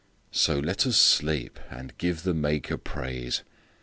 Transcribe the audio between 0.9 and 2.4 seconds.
sleep, and give the